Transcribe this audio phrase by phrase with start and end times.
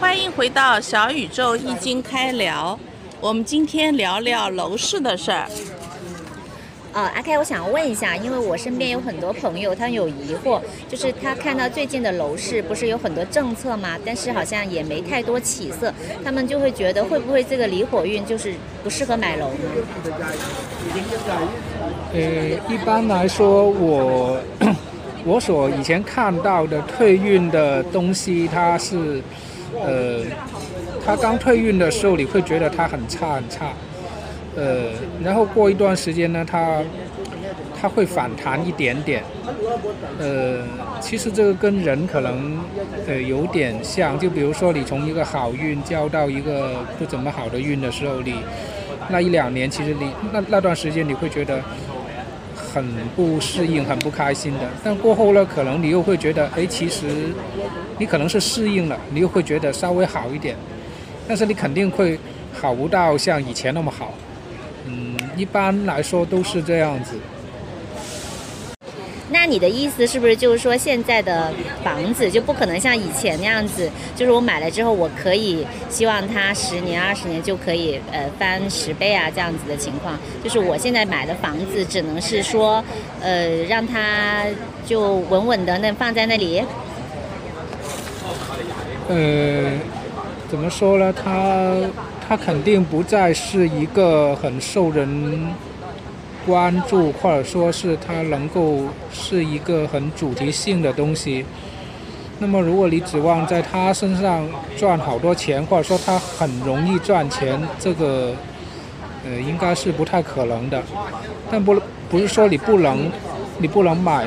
[0.00, 2.78] 欢迎回到小宇宙易经开聊，
[3.20, 5.46] 我们今天聊聊楼市的事儿。
[6.92, 13.98] 呃，阿开，我想问一下，因为我身边有很多朋友，他有疑惑，就是他看到最近的楼市不是有很多政策嘛？
[14.06, 15.92] 但是好像也没太多起色，
[16.24, 19.58] 他们就会觉得会不会这个离火运就是不适合买楼呢？
[22.14, 24.40] 呃，一般来说，我
[25.26, 29.20] 我所以前看到的退运的东西，它是
[29.74, 30.22] 呃，
[31.04, 33.72] 它刚退运的时候，你会觉得它很差很差。
[34.54, 34.84] 呃，
[35.22, 36.80] 然后过一段时间呢，它
[37.78, 39.24] 它会反弹一点点。
[40.20, 40.62] 呃，
[41.00, 42.58] 其实这个跟人可能
[43.08, 48.36] 呃有点像，就比如说你从一个好运交到一个不怎么好的运的时候，你
[49.08, 51.60] 那一两年，其实你那那段时间你会觉得
[52.76, 52.84] 很
[53.16, 54.60] 不适应、很不开心的。
[54.84, 57.06] 但过后呢，可能你又会觉得，哎，其实
[57.96, 60.54] 你可能是适应了，你又会觉得稍微好一点。
[61.26, 62.18] 但是你肯定会
[62.52, 64.12] 好不到像以前那么好。
[64.84, 67.14] 嗯，一般来说都是这样子。
[69.30, 80.18] 那你的意思是不是就是说，现在的房子就不可能像以前那样子，就是我买了之后，我可以希望它十年、二十年就可以呃翻十倍啊这样子的情况？
[80.44, 82.82] 就是我现在买的房子，只能是说，
[83.20, 84.44] 呃，让它
[84.86, 86.62] 就稳稳的那放在那里。
[89.08, 89.72] 呃，
[90.48, 91.12] 怎么说呢？
[91.12, 91.74] 它。
[92.28, 95.06] 它肯定不再是一个很受人
[96.46, 101.44] 关注，或者说是它能够是一个很主题性的东西。
[102.38, 108.32] 那么，如果你指望在它身上赚好多钱，或者说它很容易赚钱，这个
[109.24, 110.80] 呃应该是不太可能的。
[111.50, 111.76] 但不
[112.08, 113.10] 不是说你不能
[113.58, 114.26] 你不能买，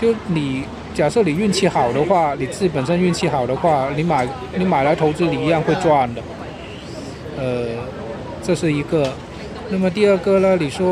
[0.00, 0.64] 就你
[0.94, 6.22] 假设你运气好的话，你自己本身运气好的话，你买你买来投资，你一样会赚的。
[7.36, 7.66] 呃，
[8.42, 9.12] 这是一个。
[9.70, 10.56] 那么第二个呢？
[10.60, 10.86] 你说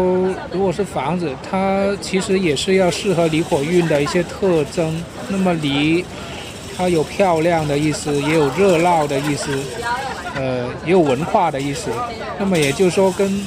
[0.51, 5.03] 如果是房子，它其实也是要适合离火运的一些特征。
[5.28, 6.05] 那么离，
[6.77, 9.56] 它有漂亮的意思，也有热闹的意思，
[10.34, 11.91] 呃，也有文化的意思。
[12.38, 13.47] 那么也就是说，跟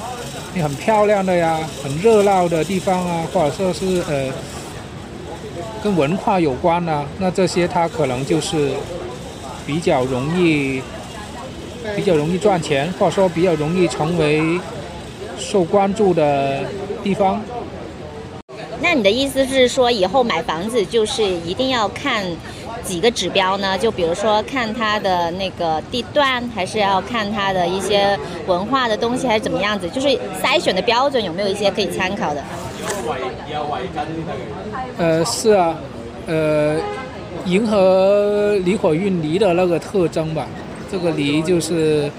[0.54, 4.32] 你很漂亮的呀，很热闹的地方啊，或者说是呃，
[5.84, 8.72] 跟文化有关啊，那这些它可能就是
[9.66, 10.82] 比较容易。
[11.96, 14.60] 比较容易赚钱，或者说比较容易成为
[15.38, 16.64] 受关注的
[17.04, 17.42] 地方。
[18.82, 22.24] 那你的意思是说，以后买房子就是一定要看
[22.84, 23.78] 几个指标呢？
[23.78, 29.90] 就比如说看它的那个地段，还是要看它的一些文化的东西，还是怎么样子？
[29.90, 30.08] 就是
[30.44, 32.44] 筛选的标准有没有一些可以参考的？
[34.98, 35.76] 呃，是啊，
[36.28, 36.78] 呃，
[37.46, 40.46] 迎合离火运离的那个特征吧。
[40.92, 42.12] 这个离就是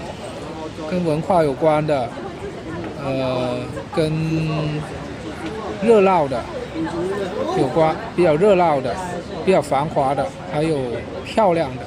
[0.91, 2.09] 跟文化有关的，
[3.05, 3.59] 呃，
[3.95, 4.13] 跟
[5.83, 6.43] 热闹的
[7.59, 8.95] 有关，比较热闹的，
[9.45, 10.79] 比较繁华的，还有
[11.25, 11.83] 漂亮的。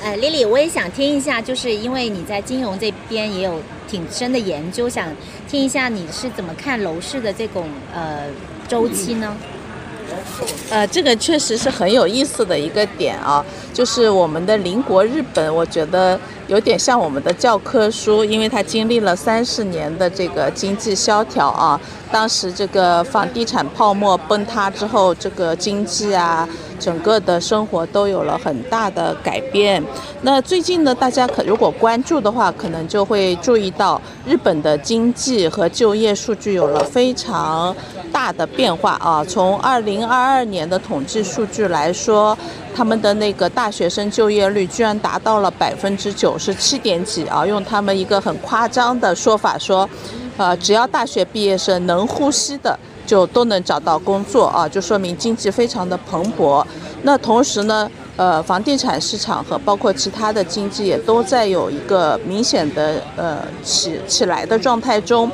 [0.00, 5.08] 呃丽丽我也想听一下，就是因为你在金融这边也有挺深的研究，想
[5.48, 8.22] 听一下你是怎么看楼市的这种呃
[8.68, 9.36] 周期呢？
[10.70, 21.80] 呃，这个确实是很有意思的一个点啊，就是我们的邻国日本，我觉得有点像我们的教科书，因为它经历了三十年的这个经济萧条啊，
[22.12, 26.46] 当时这个房地产泡沫崩塌之后，这个经济啊，
[26.78, 29.82] 整个的生活都有了很大的改变。
[30.22, 37.74] 那最近呢，大家可如果关注的话，可能就会注意到日本的经济和就业数据有了非常。
[38.10, 39.22] 大的变化啊！
[39.22, 42.36] 从二零二二年的统计数据来说，
[42.74, 47.44] 他们的那个大学生就业率居然达到了百分之九十七点几啊！
[47.46, 49.88] 用他们一个很夸张的说法说，
[50.38, 52.76] 呃，只要大学毕业生能呼吸的，
[53.08, 54.68] 就都能找到工作啊！
[54.68, 56.62] 就说明经济非常的蓬勃。
[57.04, 65.30] 那同时呢，呃，房地产市场和包括其他的经济也都在有一个明显的呃起起来的状态中。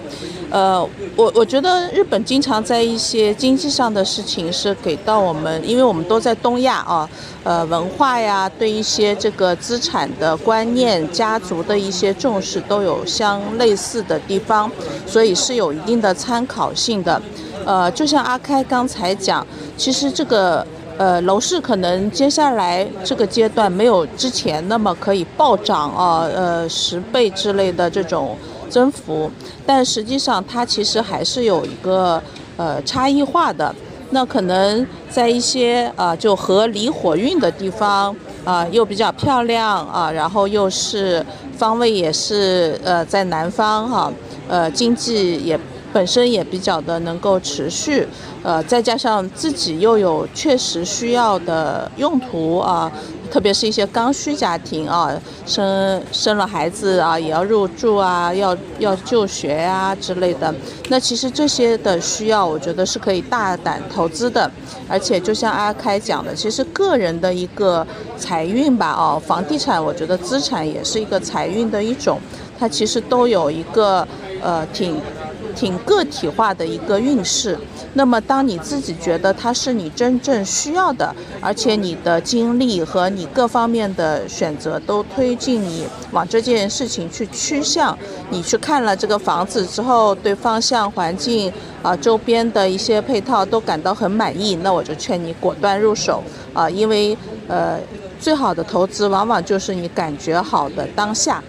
[0.50, 0.80] 呃，
[1.16, 7.08] 我我觉得日本经常在一些经济上的事情是给到我们，因为我们都在东亚啊，
[7.42, 14.70] 呃，文化呀，对一些这个资产的观念、家族的一些重视都有相类似的地方，
[15.08, 17.20] 所以是有一定的参考性的。
[17.64, 19.46] 呃，就像阿开刚才讲，
[19.76, 20.66] 其实这个
[20.98, 28.36] 呃楼市可能接下来这个阶段没有之前那么可以暴涨啊，呃十倍之类的这种。
[28.70, 29.30] 增幅，
[29.64, 32.20] 但实际上它其实还是有一个
[32.56, 33.72] 呃差异化的。
[34.10, 41.24] 那可能在一些啊就合离火运的地方啊又比较漂亮啊，然后又是
[41.56, 44.12] 方位也是呃在南方哈，
[44.48, 45.60] 呃经济也。
[45.94, 48.04] 本身也比较的能够持续，
[48.42, 52.90] 呃，再加上自己又有确实需要的用途啊，
[53.30, 55.08] 特别是一些刚需家庭啊，
[55.46, 60.52] 生生了孩子啊，也要入住啊，要要就学啊之类的。
[60.88, 64.50] 那其实这些的需要，我觉得是可以大胆投资的。
[64.88, 67.86] 而且就像阿开讲的，其实个人的一个
[68.18, 72.18] 财运吧，哦，房地产我觉得资产也是一个财运的一种，
[72.58, 74.06] 它其实都有一个
[74.42, 75.00] 呃挺。
[75.54, 77.58] 挺个体化的一个运势，
[77.94, 87.96] 那么当你自己觉得它是你真正需要的，而且你的精力和你各方面的选择都推进你往这件事情去趋向，
[88.30, 91.52] 你去看了这个房子之后，对方向、环境
[91.82, 96.22] 啊周边的一些配套都感到很满意，那我就劝你果断入手
[96.52, 97.16] 啊，因为
[97.46, 97.78] 呃，
[98.18, 101.42] 最好的投资往往就是你感觉好的当下。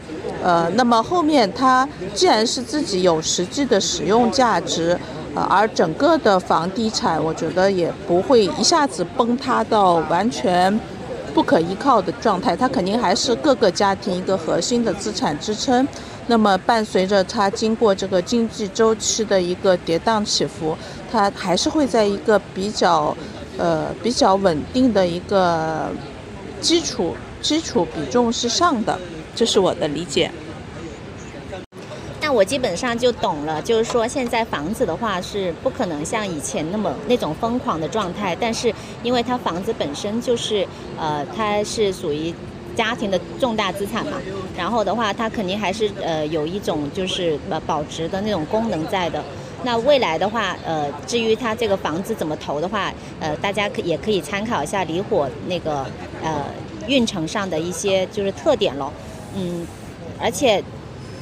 [0.45, 4.95] 呃，那么后面它既然是自己有实际的使用价值，
[5.33, 10.79] 呃，而整个的房地产，我觉得也不会一下子崩塌到完全
[11.33, 15.87] 不可依靠的状态，它肯定还是各个家庭一个核心的资产支撑。
[16.27, 20.77] 那么伴随着它经过这个经济周期的一个跌宕起伏，
[21.11, 23.17] 它还是会在一个比较
[23.57, 25.89] 呃比较稳定的一个
[26.61, 28.95] 基础基础比重是上的。
[29.35, 30.31] 这是我的理解。
[32.21, 38.73] 那我基本上就懂了，就是说现在房子的话是不可能像以前那么那种疯狂的状态，但是
[39.03, 40.67] 因为它房子本身就是
[40.97, 42.33] 呃它是属于
[42.75, 44.13] 家庭的重大资产嘛，
[44.57, 49.23] 然后的话它肯定还是呃有一种就是呃保值的那种功能在的。
[49.63, 55.85] 那未来的话，呃至于它这个房子怎么投的话，呃大家可也可以参考一下离火那个
[56.23, 56.43] 呃
[56.87, 58.91] 运程上的一些就是特点喽。
[59.35, 59.67] 嗯，
[60.19, 60.63] 而且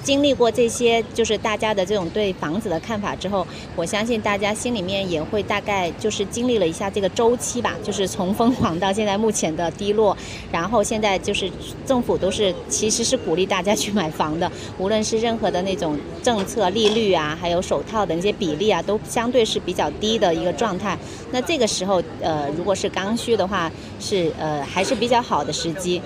[0.04, 10.16] 经历过这些，就是大家的这种对房子的看法之后，我相信大家心里面也会大概就是经历了一下这个周期吧，就是从疯狂到现在目前的低落，
[10.52, 11.50] 然后现在就是
[11.88, 20.98] 政府都是其实是鼓励大家去买房的，无论是任何的那种政策、利率啊，还有首套的那些比例啊，都相对是比较低的一个状态。
[21.32, 23.72] 那这个时候，呃，如果是刚需的话，
[24.02, 26.02] 是呃还是比较好的时机。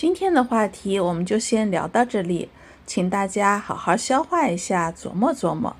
[0.00, 2.48] 今天的话题我们就先聊到这里，
[2.86, 5.76] 请大家好好消化一下，琢磨琢磨。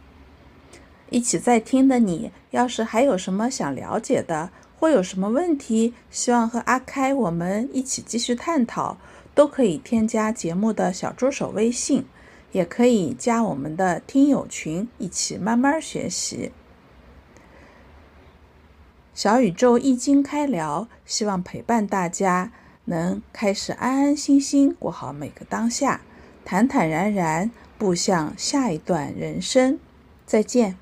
[1.08, 8.98] 一起在听的你，要是还有什么想了解的，或有什么问题，希望和阿开我们一起继续探讨，
[9.34, 12.04] 都可以添加节目的小助手微信，
[12.52, 16.52] 也可以加我们的听友群，一起慢慢学习。
[19.14, 22.52] 小宇宙易经开聊，希望陪伴大家。
[22.90, 26.02] 能开始安安心心过好每个当下，
[26.44, 29.78] 坦坦然然步向下一段人生。
[30.26, 30.76] 再见。